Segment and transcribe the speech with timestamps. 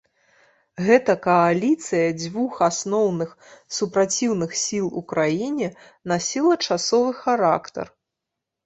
[0.85, 3.37] Гэта кааліцыя дзвюх асноўных
[3.81, 5.67] супраціўных сіл у краіне
[6.15, 7.87] насіла часовы характар.